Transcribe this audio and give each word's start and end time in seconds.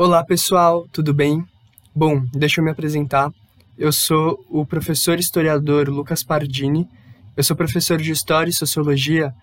Olá 0.00 0.22
pessoal, 0.22 0.86
tudo 0.92 1.12
bem? 1.12 1.44
Bom, 1.92 2.24
deixa 2.32 2.60
eu 2.60 2.64
me 2.64 2.70
apresentar. 2.70 3.32
Eu 3.76 3.90
sou 3.90 4.46
o 4.48 4.64
professor 4.64 5.18
historiador 5.18 5.88
Lucas 5.88 6.22
Pardini. 6.22 6.88
Eu 7.36 7.42
sou 7.42 7.56
professor 7.56 7.98
de 7.98 8.12
História 8.12 8.48
e 8.48 8.52
Sociologia 8.52 9.34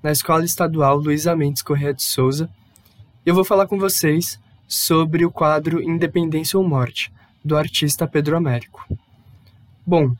na 0.00 0.12
Escola 0.12 0.44
Estadual 0.44 0.98
Luísa 0.98 1.34
Mendes 1.34 1.62
Correia 1.62 1.92
de 1.92 2.04
Souza. 2.04 2.48
E 3.26 3.28
eu 3.28 3.34
vou 3.34 3.44
falar 3.44 3.66
com 3.66 3.76
vocês 3.76 4.38
sobre 4.68 5.24
o 5.24 5.32
quadro 5.32 5.82
Independência 5.82 6.56
ou 6.56 6.64
Morte, 6.64 7.12
do 7.44 7.56
artista 7.56 8.06
Pedro 8.06 8.36
Américo. 8.36 8.86
Bom, 9.84 10.14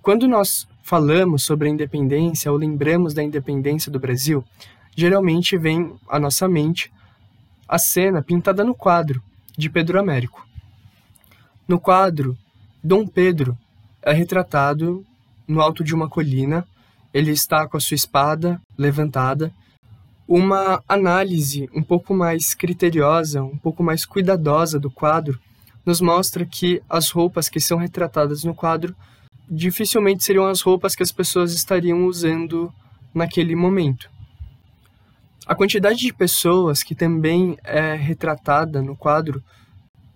quando 0.00 0.26
nós 0.26 0.66
falamos 0.82 1.44
sobre 1.44 1.68
a 1.68 1.70
independência 1.70 2.50
ou 2.50 2.56
lembramos 2.56 3.12
da 3.12 3.22
independência 3.22 3.92
do 3.92 4.00
Brasil, 4.00 4.42
geralmente 4.96 5.58
vem 5.58 5.92
à 6.08 6.18
nossa 6.18 6.48
mente 6.48 6.90
a 7.70 7.78
cena 7.78 8.20
pintada 8.20 8.64
no 8.64 8.74
quadro 8.74 9.22
de 9.56 9.70
Pedro 9.70 10.00
Américo. 10.00 10.44
No 11.68 11.78
quadro, 11.78 12.36
Dom 12.82 13.06
Pedro 13.06 13.56
é 14.02 14.12
retratado 14.12 15.06
no 15.46 15.60
alto 15.60 15.84
de 15.84 15.94
uma 15.94 16.08
colina, 16.08 16.66
ele 17.14 17.30
está 17.30 17.68
com 17.68 17.76
a 17.76 17.80
sua 17.80 17.94
espada 17.94 18.60
levantada. 18.76 19.52
Uma 20.26 20.82
análise 20.88 21.70
um 21.72 21.80
pouco 21.80 22.12
mais 22.12 22.54
criteriosa, 22.54 23.40
um 23.40 23.56
pouco 23.56 23.84
mais 23.84 24.04
cuidadosa 24.04 24.80
do 24.80 24.90
quadro, 24.90 25.38
nos 25.86 26.00
mostra 26.00 26.44
que 26.44 26.82
as 26.90 27.10
roupas 27.10 27.48
que 27.48 27.60
são 27.60 27.78
retratadas 27.78 28.42
no 28.42 28.52
quadro 28.52 28.96
dificilmente 29.48 30.24
seriam 30.24 30.46
as 30.46 30.60
roupas 30.60 30.96
que 30.96 31.04
as 31.04 31.12
pessoas 31.12 31.54
estariam 31.54 32.04
usando 32.06 32.72
naquele 33.14 33.54
momento. 33.54 34.10
A 35.50 35.54
quantidade 35.56 35.98
de 35.98 36.12
pessoas 36.12 36.80
que 36.80 36.94
também 36.94 37.58
é 37.64 37.96
retratada 37.96 38.80
no 38.80 38.94
quadro 38.94 39.42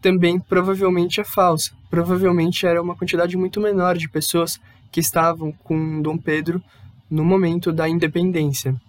também 0.01 0.39
provavelmente 0.39 1.21
é 1.21 1.25
falsa. 1.25 1.73
Provavelmente 1.91 2.65
era 2.65 2.81
uma 2.81 2.95
quantidade 2.95 3.37
muito 3.37 3.61
menor 3.61 3.99
de 3.99 4.09
pessoas 4.09 4.61
que 4.93 5.01
estavam 5.01 5.51
com 5.51 6.01
Dom 6.01 6.17
Pedro 6.17 6.63
no 7.11 7.25
momento 7.25 7.73
da 7.73 7.89
independência. 7.89 8.81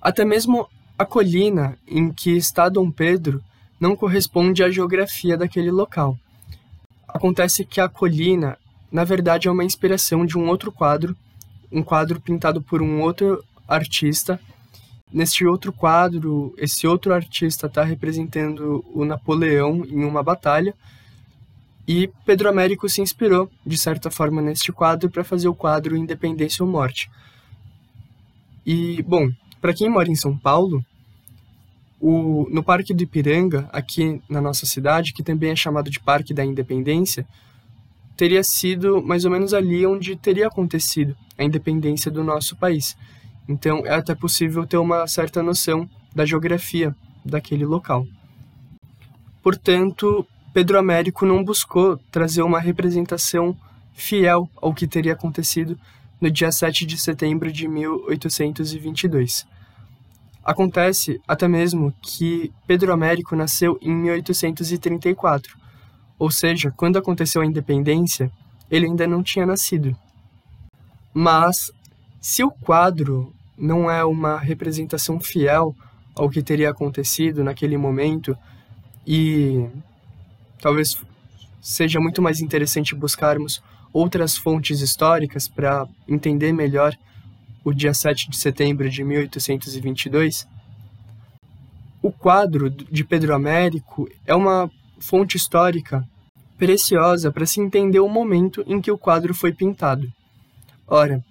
Até 0.00 0.24
mesmo 0.24 0.68
a 0.98 1.06
colina 1.06 1.78
em 1.86 2.12
que 2.12 2.36
está 2.36 2.68
Dom 2.68 2.90
Pedro 2.90 3.40
não 3.78 3.94
corresponde 3.94 4.64
à 4.64 4.72
geografia 4.72 5.36
daquele 5.36 5.70
local. 5.70 6.18
Acontece 7.06 7.64
que 7.64 7.80
a 7.80 7.88
colina, 7.88 8.58
na 8.90 9.04
verdade, 9.04 9.46
é 9.46 9.52
uma 9.52 9.62
inspiração 9.62 10.26
de 10.26 10.36
um 10.36 10.48
outro 10.48 10.72
quadro, 10.72 11.16
um 11.70 11.80
quadro 11.80 12.20
pintado 12.20 12.60
por 12.60 12.82
um 12.82 13.00
outro 13.00 13.40
artista 13.68 14.40
Neste 15.12 15.44
outro 15.44 15.72
quadro, 15.72 16.54
esse 16.56 16.86
outro 16.86 17.12
artista 17.12 17.66
está 17.66 17.84
representando 17.84 18.84
o 18.94 19.04
Napoleão 19.04 19.84
em 19.84 20.04
uma 20.04 20.22
batalha 20.22 20.74
e 21.86 22.08
Pedro 22.24 22.48
Américo 22.48 22.88
se 22.88 23.02
inspirou, 23.02 23.50
de 23.66 23.76
certa 23.76 24.10
forma, 24.10 24.40
neste 24.40 24.72
quadro 24.72 25.10
para 25.10 25.24
fazer 25.24 25.48
o 25.48 25.54
quadro 25.54 25.96
Independência 25.96 26.64
ou 26.64 26.70
Morte. 26.70 27.10
E, 28.64 29.02
bom, 29.02 29.30
para 29.60 29.74
quem 29.74 29.88
mora 29.90 30.08
em 30.08 30.14
São 30.14 30.36
Paulo, 30.36 30.84
o, 32.00 32.48
no 32.50 32.62
Parque 32.62 32.94
do 32.94 33.02
Ipiranga, 33.02 33.68
aqui 33.72 34.20
na 34.28 34.40
nossa 34.40 34.64
cidade, 34.64 35.12
que 35.12 35.22
também 35.22 35.50
é 35.50 35.56
chamado 35.56 35.90
de 35.90 36.00
Parque 36.00 36.32
da 36.32 36.44
Independência, 36.44 37.26
teria 38.16 38.42
sido 38.42 39.02
mais 39.02 39.24
ou 39.24 39.30
menos 39.30 39.52
ali 39.52 39.86
onde 39.86 40.16
teria 40.16 40.46
acontecido 40.46 41.16
a 41.36 41.44
independência 41.44 42.10
do 42.10 42.22
nosso 42.22 42.56
país. 42.56 42.96
Então 43.48 43.84
é 43.86 43.94
até 43.94 44.14
possível 44.14 44.66
ter 44.66 44.76
uma 44.76 45.06
certa 45.06 45.42
noção 45.42 45.88
da 46.14 46.24
geografia 46.24 46.94
daquele 47.24 47.64
local. 47.64 48.06
Portanto, 49.42 50.26
Pedro 50.52 50.78
Américo 50.78 51.26
não 51.26 51.42
buscou 51.42 51.96
trazer 52.10 52.42
uma 52.42 52.60
representação 52.60 53.56
fiel 53.92 54.48
ao 54.56 54.72
que 54.72 54.86
teria 54.86 55.14
acontecido 55.14 55.78
no 56.20 56.30
dia 56.30 56.52
7 56.52 56.86
de 56.86 56.96
setembro 56.96 57.50
de 57.50 57.66
1822. 57.66 59.46
Acontece 60.44 61.20
até 61.26 61.48
mesmo 61.48 61.92
que 62.00 62.52
Pedro 62.66 62.92
Américo 62.92 63.34
nasceu 63.34 63.78
em 63.80 63.94
1834, 63.94 65.56
ou 66.18 66.30
seja, 66.30 66.72
quando 66.76 66.98
aconteceu 66.98 67.42
a 67.42 67.46
independência, 67.46 68.30
ele 68.70 68.86
ainda 68.86 69.06
não 69.06 69.22
tinha 69.22 69.46
nascido. 69.46 69.96
Mas 71.12 71.72
se 72.22 72.44
o 72.44 72.52
quadro 72.52 73.34
não 73.58 73.90
é 73.90 74.04
uma 74.04 74.38
representação 74.38 75.18
fiel 75.18 75.74
ao 76.14 76.30
que 76.30 76.40
teria 76.40 76.70
acontecido 76.70 77.42
naquele 77.42 77.76
momento 77.76 78.38
e 79.04 79.66
talvez 80.60 80.96
seja 81.60 81.98
muito 81.98 82.22
mais 82.22 82.40
interessante 82.40 82.94
buscarmos 82.94 83.60
outras 83.92 84.36
fontes 84.36 84.80
históricas 84.80 85.48
para 85.48 85.84
entender 86.08 86.52
melhor 86.52 86.96
o 87.64 87.72
dia 87.72 87.92
7 87.92 88.30
de 88.30 88.36
setembro 88.36 88.88
de 88.88 89.02
1822. 89.02 90.46
O 92.00 92.12
quadro 92.12 92.70
de 92.70 93.02
Pedro 93.02 93.34
Américo 93.34 94.08
é 94.24 94.34
uma 94.34 94.70
fonte 95.00 95.36
histórica 95.36 96.06
preciosa 96.56 97.32
para 97.32 97.46
se 97.46 97.60
entender 97.60 97.98
o 97.98 98.08
momento 98.08 98.62
em 98.68 98.80
que 98.80 98.92
o 98.92 98.98
quadro 98.98 99.34
foi 99.34 99.52
pintado. 99.52 100.08
Ora, 100.86 101.24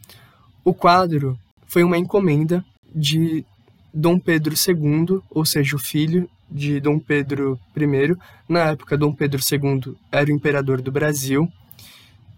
o 0.64 0.74
quadro 0.74 1.38
foi 1.68 1.84
uma 1.84 1.98
encomenda 1.98 2.64
de 2.94 3.46
Dom 3.94 4.20
Pedro 4.20 4.54
II, 4.54 5.22
ou 5.30 5.46
seja, 5.46 5.76
o 5.76 5.80
filho 5.80 6.30
de 6.50 6.80
Dom 6.80 7.00
Pedro 7.00 7.60
I. 7.76 8.16
Na 8.48 8.72
época, 8.72 8.98
Dom 8.98 9.14
Pedro 9.14 9.42
II 9.42 9.96
era 10.12 10.30
o 10.30 10.34
imperador 10.34 10.82
do 10.82 10.92
Brasil 10.92 11.52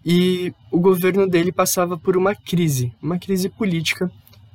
e 0.04 0.52
o 0.70 0.78
governo 0.78 1.26
dele 1.26 1.50
passava 1.50 1.96
por 1.96 2.16
uma 2.16 2.34
crise, 2.34 2.92
uma 3.02 3.18
crise 3.18 3.48
política 3.48 4.10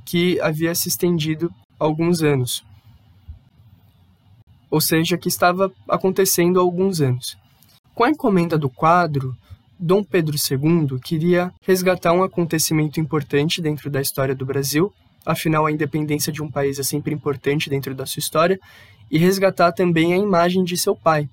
que 0.05 0.39
havia 0.41 0.73
se 0.75 0.87
estendido 0.87 1.53
há 1.79 1.83
alguns 1.83 2.21
anos. 2.21 2.63
Ou 4.69 4.79
seja, 4.79 5.17
que 5.17 5.27
estava 5.27 5.71
acontecendo 5.87 6.59
há 6.59 6.61
alguns 6.61 7.01
anos. 7.01 7.37
Com 7.95 8.03
a 8.03 8.09
encomenda 8.09 8.57
do 8.57 8.69
quadro, 8.69 9.35
Dom 9.81 10.03
Pedro 10.03 10.35
II 10.35 10.99
queria 10.99 11.53
resgatar 11.61 12.11
um 12.11 12.21
acontecimento 12.21 12.99
importante 12.99 13.61
dentro 13.61 13.89
da 13.89 14.01
história 14.01 14.35
do 14.35 14.45
Brasil, 14.45 14.93
afinal 15.25 15.65
a 15.65 15.71
independência 15.71 16.33
de 16.33 16.43
um 16.43 16.51
país 16.51 16.77
é 16.79 16.83
sempre 16.83 17.13
importante 17.13 17.69
dentro 17.69 17.95
da 17.95 18.05
sua 18.05 18.19
história, 18.19 18.59
e 19.09 19.17
resgatar 19.17 19.71
também 19.71 20.13
a 20.13 20.17
imagem 20.17 20.65
de 20.65 20.77
seu 20.77 20.93
pai, 20.93 21.29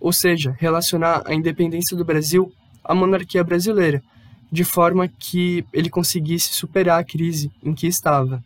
ou 0.00 0.14
seja, 0.14 0.56
relacionar 0.58 1.22
a 1.26 1.34
independência 1.34 1.94
do 1.94 2.06
Brasil 2.06 2.50
à 2.82 2.94
monarquia 2.94 3.44
brasileira, 3.44 4.02
de 4.50 4.64
forma 4.64 5.06
que 5.06 5.62
ele 5.70 5.90
conseguisse 5.90 6.54
superar 6.54 6.98
a 6.98 7.04
crise 7.04 7.52
em 7.62 7.74
que 7.74 7.86
estava. 7.86 8.42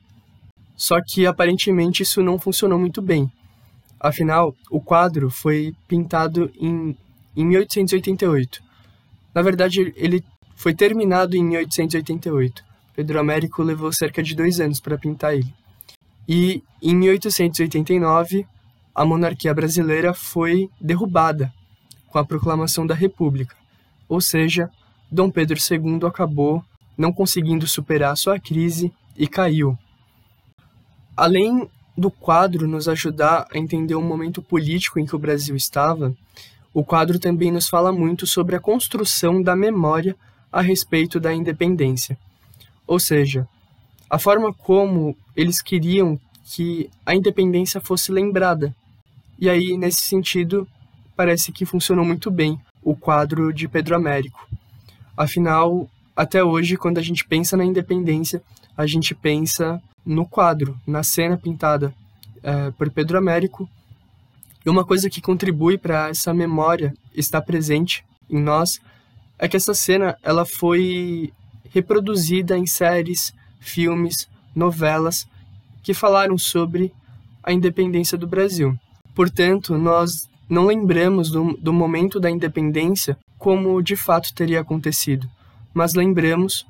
Só 0.77 1.01
que 1.01 1.27
aparentemente 1.27 2.03
isso 2.03 2.25
não 2.25 2.41
funcionou 2.41 2.77
muito 2.77 3.01
bem. 3.01 3.31
Afinal, 4.01 4.53
o 4.69 4.81
quadro 4.81 5.31
foi 5.31 5.73
pintado 5.87 6.51
em, 6.61 6.97
em 7.37 7.45
1888 7.45 8.72
na 9.35 9.43
verdade, 9.43 9.93
ele 9.97 10.25
foi 10.55 10.75
terminado 10.75 11.37
em 11.37 11.45
1888. 11.45 12.65
Pedro 12.95 13.19
Américo 13.19 13.63
levou 13.63 13.93
cerca 13.93 14.23
de 14.23 14.35
dois 14.35 14.61
anos 14.61 14.81
para 14.81 14.99
pintar 14.99 15.35
ele. 15.35 15.53
E 16.29 16.63
em 16.81 16.95
1889, 16.95 18.47
a 18.95 19.05
monarquia 19.05 19.55
brasileira 19.55 20.13
foi 20.13 20.69
derrubada 20.81 21.53
com 22.09 22.19
a 22.19 22.25
proclamação 22.25 22.87
da 22.87 22.95
República. 22.95 23.57
Ou 24.09 24.21
seja, 24.21 24.71
Dom 25.11 25.31
Pedro 25.31 25.59
II 25.59 26.07
acabou 26.07 26.63
não 26.97 27.13
conseguindo 27.13 27.67
superar 27.67 28.17
sua 28.17 28.39
crise 28.39 28.93
e 29.17 29.27
caiu. 29.27 29.77
Além 31.17 31.69
do 31.97 32.11
quadro 32.11 32.69
nos 32.69 32.89
ajudar 32.89 33.47
a 33.53 33.59
entender 33.59 33.95
o 33.95 34.03
momento 34.03 34.43
político 34.43 34.99
em 34.99 35.07
que 35.07 35.17
o 35.17 35.19
Brasil 35.19 35.57
estava, 35.57 36.15
o 36.75 36.85
quadro 36.85 37.19
também 37.19 37.53
nos 37.53 37.69
fala 37.69 37.93
muito 37.93 38.27
sobre 38.27 38.57
a 38.57 38.61
construção 38.61 39.43
da 39.43 39.55
memória 39.55 40.17
a 40.51 40.61
respeito 40.61 41.21
da 41.21 41.33
independência. 41.33 42.19
Ou 42.87 42.99
seja, 42.99 43.47
a 44.09 44.19
forma 44.19 44.53
como 44.53 45.17
eles 45.37 45.63
queriam 45.63 46.19
que 46.45 46.91
a 47.05 47.15
independência 47.15 47.81
fosse 47.81 48.13
lembrada. 48.13 48.75
E 49.39 49.49
aí, 49.49 49.77
nesse 49.77 50.03
sentido, 50.03 50.69
parece 51.17 51.53
que 51.53 51.65
funcionou 51.65 52.05
muito 52.05 52.31
bem 52.31 52.61
o 52.83 52.95
quadro 52.95 53.53
de 53.53 53.69
Pedro 53.69 53.97
Américo. 53.97 54.47
Afinal, 55.17 55.89
até 56.15 56.43
hoje, 56.43 56.77
quando 56.77 56.99
a 56.99 57.03
gente 57.03 57.25
pensa 57.25 57.57
na 57.57 57.65
independência, 57.65 58.43
a 58.77 58.87
gente 58.87 59.15
pensa 59.15 59.83
no 60.05 60.27
quadro, 60.27 60.77
na 60.87 61.03
cena 61.03 61.37
pintada 61.37 61.95
é, 62.43 62.71
por 62.73 62.91
Pedro 62.91 63.17
Américo 63.17 63.69
e 64.65 64.71
uma 64.71 64.85
coisa 64.85 65.11
que 65.11 65.21
contribui 65.21 65.77
para 65.77 66.09
essa 66.09 66.33
memória 66.33 66.95
estar 67.15 67.43
presente 67.43 68.05
em 68.31 68.41
nós 68.41 68.81
é 69.39 69.49
que 69.49 69.57
essa 69.57 69.75
cena 69.75 70.17
ela 70.23 70.45
foi 70.45 71.33
reproduzida 71.71 72.57
em 72.57 72.67
séries, 72.67 73.35
filmes, 73.61 74.29
novelas 74.55 75.27
que 75.83 75.93
falaram 75.93 76.39
sobre 76.39 76.93
a 77.43 77.53
independência 77.53 78.17
do 78.17 78.27
Brasil. 78.27 78.79
Portanto, 79.15 79.77
nós 79.77 80.29
não 80.49 80.67
lembramos 80.67 81.31
do, 81.31 81.57
do 81.59 81.73
momento 81.73 82.21
da 82.21 82.31
independência 82.31 83.19
como 83.39 83.83
de 83.83 83.97
fato 83.97 84.33
teria 84.33 84.61
acontecido, 84.61 85.29
mas 85.75 85.95
lembramos 85.95 86.65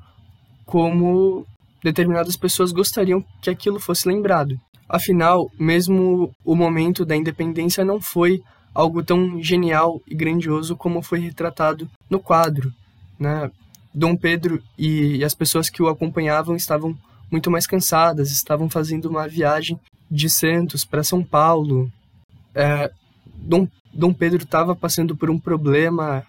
como 0.65 1.45
determinadas 1.83 2.35
pessoas 2.35 2.71
gostariam 2.71 3.23
que 3.41 3.49
aquilo 3.49 3.79
fosse 3.79 4.07
lembrado. 4.07 4.59
Afinal, 4.93 5.49
mesmo 5.57 6.35
o 6.45 6.55
momento 6.55 7.03
da 7.03 7.15
independência 7.15 7.83
não 7.83 7.99
foi 7.99 8.43
algo 8.75 9.03
tão 9.03 9.41
genial 9.41 9.99
e 10.07 10.13
grandioso 10.13 10.75
como 10.75 11.01
foi 11.01 11.17
retratado 11.17 11.89
no 12.07 12.19
quadro. 12.19 12.71
Né? 13.17 13.49
Dom 13.91 14.15
Pedro 14.15 14.61
e 14.77 15.23
as 15.23 15.33
pessoas 15.33 15.67
que 15.67 15.81
o 15.81 15.87
acompanhavam 15.87 16.55
estavam 16.55 16.95
muito 17.31 17.49
mais 17.49 17.65
cansadas, 17.65 18.29
estavam 18.29 18.69
fazendo 18.69 19.05
uma 19.05 19.27
viagem 19.27 19.79
de 20.11 20.29
Santos 20.29 20.85
para 20.85 21.03
São 21.03 21.23
Paulo. 21.23 21.91
É, 22.53 22.91
Dom, 23.35 23.67
Dom 23.91 24.13
Pedro 24.13 24.43
estava 24.43 24.75
passando 24.75 25.17
por 25.17 25.27
um 25.27 25.39
problema 25.39 26.23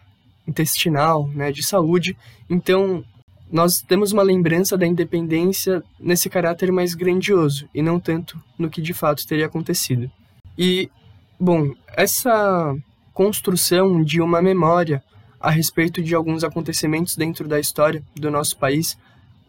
intestinal, 0.49 1.29
né, 1.29 1.53
de 1.53 1.63
saúde, 1.63 2.17
então 2.49 3.05
nós 3.55 3.75
temos 3.87 4.11
uma 4.11 4.25
lembrança 4.25 4.77
da 4.77 4.85
independência 4.85 5.81
nesse 6.01 6.29
caráter 6.29 6.73
mais 6.73 6.93
grandioso 6.93 7.69
e 7.73 7.81
não 7.81 8.01
tanto 8.01 8.37
no 8.59 8.69
que 8.69 8.83
de 8.83 8.93
fato 8.93 9.25
teria 9.25 9.47
acontecido. 9.47 10.11
E, 10.59 10.91
bom, 11.39 11.73
essa 11.87 12.77
construção 13.13 14.03
de 14.03 14.21
uma 14.21 14.43
memória 14.43 15.01
a 15.39 15.51
respeito 15.51 16.03
de 16.03 16.17
alguns 16.17 16.43
acontecimentos 16.43 17.15
dentro 17.15 17.47
da 17.47 17.61
história 17.61 18.03
do 18.17 18.29
nosso 18.29 18.57
país 18.57 18.99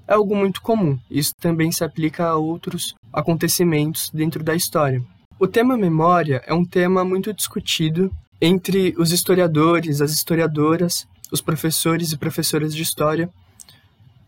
é 0.08 0.14
algo 0.14 0.36
muito 0.36 0.62
comum. 0.62 1.00
Isso 1.10 1.34
também 1.42 1.72
se 1.72 1.84
aplica 1.84 2.28
a 2.28 2.36
outros 2.36 2.94
acontecimentos 3.12 4.12
dentro 4.14 4.44
da 4.44 4.54
história. 4.54 5.02
O 5.40 5.48
tema 5.48 5.76
memória 5.76 6.44
é 6.46 6.54
um 6.54 6.64
tema 6.64 7.04
muito 7.04 7.34
discutido 7.34 8.12
entre 8.40 8.94
os 9.00 9.12
historiadores, 9.12 10.00
as 10.00 10.12
historiadoras, 10.12 11.08
os 11.32 11.42
professores 11.42 12.12
e 12.12 12.18
professoras 12.18 12.76
de 12.76 12.84
história 12.84 13.28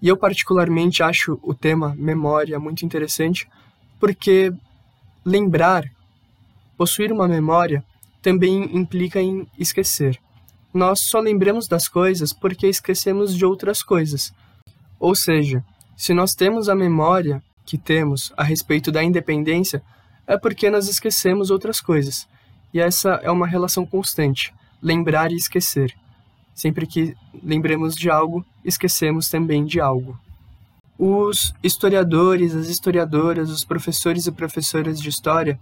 e 0.01 0.07
eu, 0.07 0.17
particularmente, 0.17 1.01
acho 1.01 1.39
o 1.41 1.53
tema 1.53 1.95
memória 1.97 2.59
muito 2.59 2.85
interessante, 2.85 3.47
porque 3.99 4.53
lembrar, 5.25 5.85
possuir 6.77 7.11
uma 7.11 7.27
memória, 7.27 7.83
também 8.21 8.75
implica 8.75 9.21
em 9.21 9.47
esquecer. 9.57 10.19
Nós 10.73 10.99
só 11.01 11.19
lembramos 11.19 11.67
das 11.67 11.87
coisas 11.87 12.31
porque 12.31 12.67
esquecemos 12.67 13.35
de 13.35 13.45
outras 13.45 13.81
coisas. 13.81 14.33
Ou 14.99 15.15
seja, 15.15 15.63
se 15.95 16.13
nós 16.13 16.35
temos 16.35 16.69
a 16.69 16.75
memória 16.75 17.41
que 17.65 17.77
temos 17.77 18.31
a 18.37 18.43
respeito 18.43 18.91
da 18.91 19.03
independência, 19.03 19.81
é 20.27 20.37
porque 20.37 20.69
nós 20.69 20.87
esquecemos 20.87 21.49
outras 21.49 21.81
coisas. 21.81 22.27
E 22.73 22.79
essa 22.79 23.19
é 23.23 23.31
uma 23.31 23.47
relação 23.47 23.85
constante: 23.85 24.53
lembrar 24.81 25.31
e 25.31 25.35
esquecer. 25.35 25.95
Sempre 26.57 26.87
que 26.87 27.15
lembremos 27.43 27.95
de 27.95 28.09
algo, 28.09 28.43
esquecemos 28.65 29.29
também 29.29 29.63
de 29.63 29.79
algo. 29.79 30.17
Os 30.97 31.53
historiadores, 31.61 32.55
as 32.55 32.67
historiadoras, 32.67 33.51
os 33.51 33.63
professores 33.63 34.25
e 34.25 34.31
professoras 34.31 34.99
de 34.99 35.07
história 35.07 35.59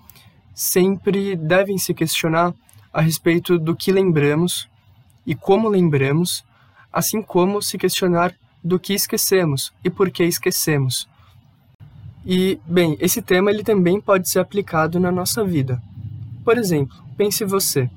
sempre 0.53 1.35
devem 1.35 1.77
se 1.77 1.93
questionar 1.93 2.53
a 2.93 3.01
respeito 3.01 3.59
do 3.59 3.75
que 3.75 3.91
lembramos 3.91 4.69
e 5.25 5.35
como 5.35 5.67
lembramos, 5.67 6.45
assim 6.93 7.21
como 7.21 7.61
se 7.61 7.77
questionar 7.77 8.33
do 8.63 8.79
que 8.79 8.93
esquecemos 8.93 9.73
e 9.83 9.89
por 9.89 10.09
que 10.09 10.23
esquecemos. 10.23 11.09
E, 12.25 12.57
bem, 12.65 12.95
esse 13.01 13.21
tema 13.21 13.51
ele 13.51 13.65
também 13.65 13.99
pode 13.99 14.29
ser 14.29 14.39
aplicado 14.39 14.97
na 14.97 15.11
nossa 15.11 15.43
vida. 15.43 15.83
Por 16.45 16.57
exemplo, 16.57 16.95
pense 17.17 17.43
você: 17.43 17.89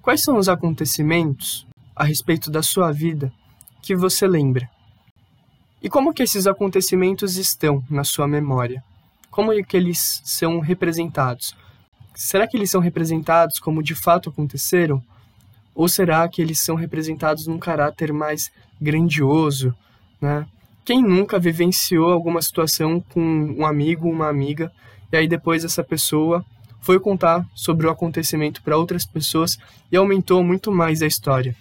quais 0.00 0.22
são 0.22 0.38
os 0.38 0.48
acontecimentos 0.48 1.66
a 1.94 2.04
respeito 2.04 2.50
da 2.50 2.62
sua 2.62 2.90
vida 2.92 3.32
que 3.82 3.94
você 3.94 4.26
lembra? 4.26 4.68
E 5.82 5.88
como 5.90 6.14
que 6.14 6.22
esses 6.22 6.46
acontecimentos 6.46 7.36
estão 7.36 7.84
na 7.90 8.04
sua 8.04 8.26
memória? 8.26 8.82
Como 9.30 9.52
é 9.52 9.62
que 9.62 9.76
eles 9.76 10.22
são 10.24 10.58
representados? 10.58 11.54
Será 12.14 12.46
que 12.46 12.56
eles 12.56 12.70
são 12.70 12.80
representados 12.80 13.58
como 13.58 13.82
de 13.82 13.94
fato 13.94 14.30
aconteceram? 14.30 15.02
Ou 15.74 15.88
será 15.88 16.26
que 16.28 16.40
eles 16.40 16.60
são 16.60 16.74
representados 16.76 17.46
num 17.46 17.58
caráter 17.58 18.12
mais 18.12 18.50
grandioso, 18.80 19.74
né? 20.20 20.46
Quem 20.84 21.02
nunca 21.02 21.38
vivenciou 21.38 22.12
alguma 22.12 22.40
situação 22.40 23.00
com 23.00 23.20
um 23.58 23.66
amigo, 23.66 24.08
uma 24.08 24.28
amiga, 24.28 24.70
e 25.10 25.16
aí 25.16 25.26
depois 25.26 25.64
essa 25.64 25.82
pessoa 25.82 26.44
foi 26.80 27.00
contar 27.00 27.46
sobre 27.54 27.86
o 27.86 27.90
acontecimento 27.90 28.62
para 28.62 28.76
outras 28.76 29.06
pessoas 29.06 29.58
e 29.90 29.96
aumentou 29.96 30.44
muito 30.44 30.70
mais 30.70 31.02
a 31.02 31.06
história? 31.06 31.56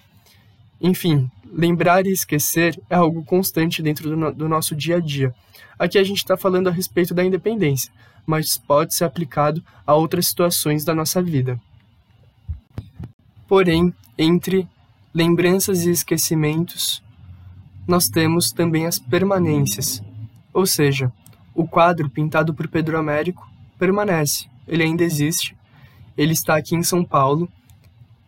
Enfim, 0.84 1.32
lembrar 1.50 2.06
e 2.06 2.12
esquecer 2.12 2.78
é 2.90 2.96
algo 2.96 3.24
constante 3.24 3.82
dentro 3.82 4.10
do, 4.10 4.18
no, 4.18 4.34
do 4.34 4.50
nosso 4.50 4.76
dia 4.76 4.98
a 4.98 5.00
dia. 5.00 5.34
Aqui 5.80 5.98
a 5.98 6.04
gente 6.04 6.18
está 6.18 6.36
falando 6.36 6.68
a 6.68 6.72
respeito 6.72 7.14
da 7.14 7.24
independência, 7.24 7.90
mas 8.26 8.58
pode 8.58 8.94
ser 8.94 9.06
aplicado 9.06 9.64
a 9.88 9.96
outras 9.96 10.28
situações 10.28 10.84
da 10.84 10.94
nossa 10.94 11.22
vida. 11.22 11.58
Porém, 13.48 13.94
entre 14.18 14.68
lembranças 15.14 15.86
e 15.86 15.92
esquecimentos, 15.92 17.02
nós 17.88 18.10
temos 18.10 18.52
também 18.52 18.86
as 18.86 19.00
permanências, 19.00 20.04
ou 20.54 20.66
seja, 20.66 21.12
o 21.56 21.66
quadro 21.66 22.10
pintado 22.10 22.54
por 22.54 22.68
Pedro 22.68 22.98
Américo 22.98 23.48
permanece, 23.80 24.48
ele 24.68 24.84
ainda 24.84 25.04
existe, 25.04 25.56
ele 26.18 26.34
está 26.34 26.58
aqui 26.58 26.76
em 26.76 26.84
São 26.84 27.06
Paulo 27.06 27.50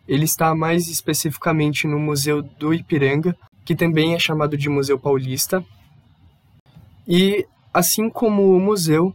ele 0.08 0.24
está 0.24 0.54
mais 0.54 0.88
especificamente 0.88 1.86
no 1.86 1.98
Museu 1.98 2.42
do 2.42 2.72
Ipiranga, 2.72 3.36
que 3.64 3.74
também 3.74 4.14
é 4.14 4.18
chamado 4.18 4.56
de 4.56 4.68
Museu 4.68 4.98
Paulista. 4.98 5.64
E, 7.06 7.46
assim 7.74 8.08
como 8.08 8.56
o 8.56 8.60
museu, 8.60 9.14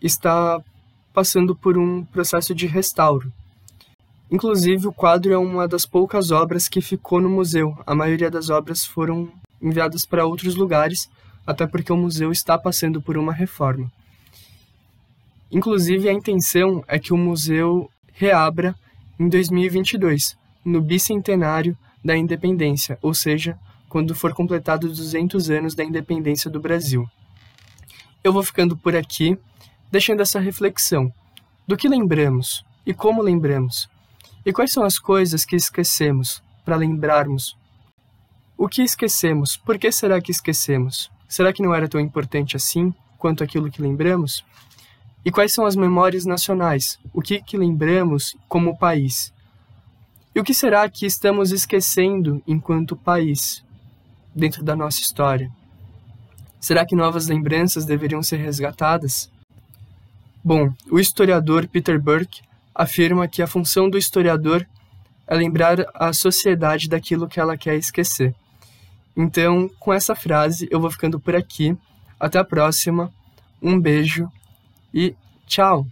está 0.00 0.60
passando 1.12 1.54
por 1.54 1.78
um 1.78 2.04
processo 2.04 2.54
de 2.54 2.66
restauro. 2.66 3.32
Inclusive, 4.30 4.88
o 4.88 4.92
quadro 4.92 5.32
é 5.32 5.38
uma 5.38 5.68
das 5.68 5.84
poucas 5.84 6.30
obras 6.30 6.66
que 6.66 6.80
ficou 6.80 7.20
no 7.20 7.28
museu. 7.28 7.76
A 7.86 7.94
maioria 7.94 8.30
das 8.30 8.48
obras 8.48 8.84
foram 8.84 9.30
enviadas 9.60 10.04
para 10.04 10.26
outros 10.26 10.56
lugares, 10.56 11.08
até 11.46 11.66
porque 11.66 11.92
o 11.92 11.96
museu 11.96 12.32
está 12.32 12.58
passando 12.58 13.00
por 13.00 13.16
uma 13.16 13.32
reforma. 13.32 13.92
Inclusive, 15.50 16.08
a 16.08 16.12
intenção 16.12 16.82
é 16.88 16.98
que 16.98 17.12
o 17.12 17.16
museu 17.16 17.90
reabra 18.14 18.74
em 19.22 19.28
2022, 19.28 20.36
no 20.64 20.80
bicentenário 20.80 21.78
da 22.04 22.16
independência, 22.16 22.98
ou 23.00 23.14
seja, 23.14 23.56
quando 23.88 24.16
for 24.16 24.34
completado 24.34 24.88
200 24.88 25.48
anos 25.48 25.76
da 25.76 25.84
independência 25.84 26.50
do 26.50 26.58
Brasil. 26.58 27.08
Eu 28.24 28.32
vou 28.32 28.42
ficando 28.42 28.76
por 28.76 28.96
aqui, 28.96 29.38
deixando 29.92 30.22
essa 30.22 30.40
reflexão 30.40 31.12
do 31.68 31.76
que 31.76 31.88
lembramos 31.88 32.64
e 32.84 32.92
como 32.92 33.22
lembramos, 33.22 33.88
e 34.44 34.52
quais 34.52 34.72
são 34.72 34.82
as 34.82 34.98
coisas 34.98 35.44
que 35.44 35.54
esquecemos 35.54 36.42
para 36.64 36.74
lembrarmos. 36.74 37.56
O 38.58 38.68
que 38.68 38.82
esquecemos? 38.82 39.56
Por 39.56 39.78
que 39.78 39.92
será 39.92 40.20
que 40.20 40.32
esquecemos? 40.32 41.12
Será 41.28 41.52
que 41.52 41.62
não 41.62 41.72
era 41.72 41.88
tão 41.88 42.00
importante 42.00 42.56
assim 42.56 42.92
quanto 43.18 43.44
aquilo 43.44 43.70
que 43.70 43.80
lembramos? 43.80 44.44
E 45.24 45.30
quais 45.30 45.52
são 45.52 45.64
as 45.64 45.76
memórias 45.76 46.24
nacionais? 46.24 46.98
O 47.12 47.20
que, 47.20 47.40
que 47.40 47.56
lembramos 47.56 48.36
como 48.48 48.76
país? 48.76 49.32
E 50.34 50.40
o 50.40 50.44
que 50.44 50.54
será 50.54 50.88
que 50.88 51.06
estamos 51.06 51.52
esquecendo 51.52 52.42
enquanto 52.46 52.96
país, 52.96 53.64
dentro 54.34 54.64
da 54.64 54.74
nossa 54.74 55.00
história? 55.00 55.50
Será 56.58 56.86
que 56.86 56.96
novas 56.96 57.28
lembranças 57.28 57.84
deveriam 57.84 58.22
ser 58.22 58.38
resgatadas? 58.38 59.30
Bom, 60.42 60.72
o 60.90 60.98
historiador 60.98 61.68
Peter 61.68 62.00
Burke 62.00 62.42
afirma 62.74 63.28
que 63.28 63.42
a 63.42 63.46
função 63.46 63.88
do 63.88 63.98
historiador 63.98 64.66
é 65.26 65.34
lembrar 65.34 65.86
a 65.94 66.12
sociedade 66.12 66.88
daquilo 66.88 67.28
que 67.28 67.38
ela 67.38 67.56
quer 67.56 67.76
esquecer. 67.76 68.34
Então, 69.16 69.70
com 69.78 69.92
essa 69.92 70.14
frase, 70.14 70.66
eu 70.70 70.80
vou 70.80 70.90
ficando 70.90 71.20
por 71.20 71.36
aqui. 71.36 71.76
Até 72.18 72.38
a 72.38 72.44
próxima. 72.44 73.12
Um 73.60 73.78
beijo 73.78 74.28
e 74.94 75.14
tchau! 75.46 75.86